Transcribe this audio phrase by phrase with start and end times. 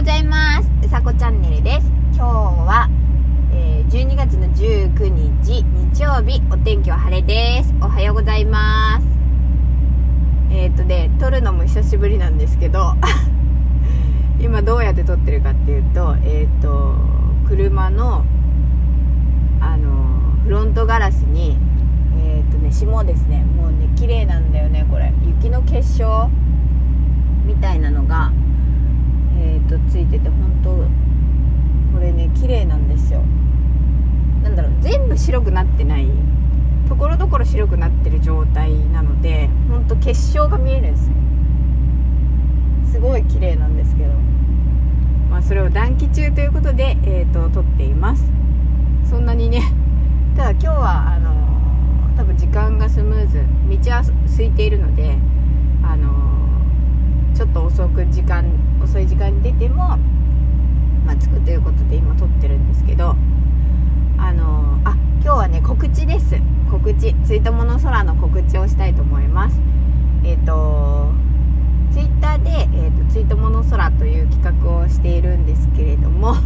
[0.00, 0.70] ございます。
[0.82, 1.86] うさこチャンネルです。
[2.14, 2.88] 今日は、
[3.52, 7.74] えー、12月の19日日曜日お天気は晴れです。
[7.82, 9.06] おはようございます。
[10.50, 12.94] えっ、ー、とね撮るのも久しぶりなんですけど
[14.40, 16.94] 今どうやって撮ってるかっていうとえっ、ー、と
[17.46, 18.24] 車の
[19.60, 21.58] あのフロントガラスに
[22.24, 23.44] えっ、とね霜ですね。
[23.44, 25.12] もうね綺麗なんだよねこれ。
[25.26, 26.30] 雪の結晶
[27.44, 28.32] みたいなのが
[29.42, 30.70] えーと、ついてて本当
[31.94, 33.22] これね綺麗なんですよ
[34.42, 36.08] なんだろう全部白くなってない。
[36.88, 41.14] ところどころ白くなってる状態なので本当結晶が見えるんですね
[42.92, 44.12] すごい綺麗なんですけど。
[45.30, 48.24] まあそれを暖気中ということで、えーと、撮っています。
[49.08, 49.62] そんなにね。
[50.36, 55.16] ただ今日はあのー、多分時間がスムーズ道は空いているので
[55.82, 58.44] あのー、ちょっと遅く時間
[58.82, 59.76] 遅い時間に出ても、
[61.06, 63.16] まあ、着くということで今撮ってるんですけど
[64.18, 66.36] あのー、あ今日はね告知です。
[66.70, 69.58] 告知ついたもの空の告知をしたいと思います。
[70.24, 71.10] えっ、ー、と
[71.90, 76.36] ツイッターで、えーと、ツイートもの空という企画をしているんですけれども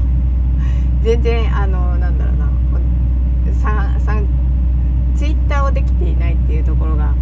[1.03, 2.45] 全然あのなんだろうな
[5.25, 7.15] ツイッターをできていないっていうところが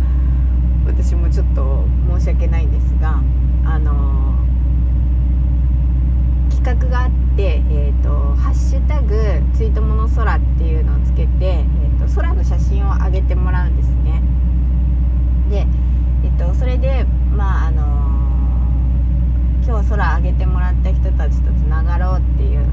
[0.86, 1.84] 私もちょっと
[2.18, 3.22] 申し訳ないんですが
[3.64, 4.34] あの
[6.50, 9.14] 企画があって、えーと「ハッシュタグ
[9.54, 14.22] ツイートもの空」っていうのをつけて、えーと、空の写真を上げてもらうんですね。
[15.50, 15.66] で、
[16.24, 22.66] えーと、それでまああのー、今日空上げてもらった人たちとつながろうっていう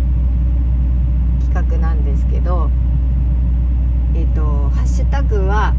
[1.41, 2.69] 企画なんですけど
[4.15, 5.75] えっ、とハッシュタグは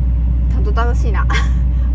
[0.53, 1.27] たどたどしいな。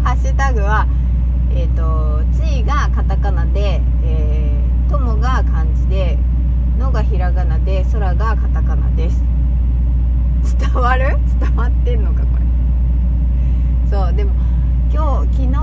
[0.04, 0.86] ハッシュタグは
[1.52, 6.20] えっ、と「つい」がカタカナで「えー、とも」が漢字で
[6.78, 9.24] 「の」がひらがなで「空」がカタカナです。
[10.60, 11.18] 伝わる？
[11.40, 12.45] 伝わってんのかこれ。
[13.96, 14.34] そうでも
[14.92, 15.56] 今日昨日、うん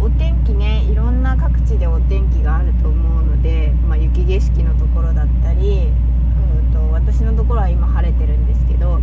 [0.00, 8.98] と、お天気ねいろんな各地でお天気があると思うので、まあ、雪景色のところだったり、うんと私のところは今晴れてるんですけど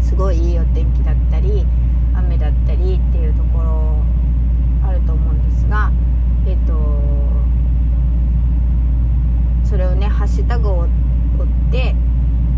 [0.00, 1.66] すごいいいお天気だったり
[2.14, 3.96] 雨だったりっていうところ
[4.88, 5.90] あると思うんですが
[6.46, 6.74] えっ、ー、と
[9.68, 10.88] それをねハッシュタグを追っ
[11.72, 11.96] て、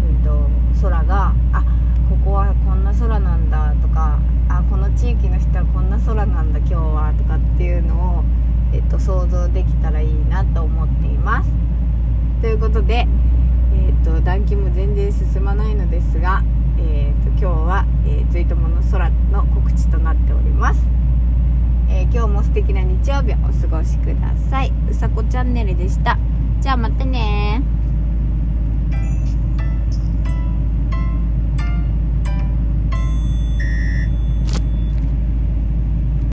[0.06, 0.50] うんと、
[0.82, 1.64] 空があ
[2.08, 8.24] ここはこんな空なんだとかあこの地域の人はこんな空なんだ今日はとかっていうのを、
[8.72, 11.50] えっ、と、想像できたらいいなと思っています。
[12.42, 13.06] ということで、
[13.74, 16.42] えーと、暖気も全然進まないのですが
[16.78, 20.80] えーと、今日は、えー、ツイートもの空の告知となっております、
[21.88, 24.72] えー、今日も素敵な日曜日をお過ごしください。
[24.90, 26.18] うさこチャンネルでした。
[26.60, 27.62] じゃあまたね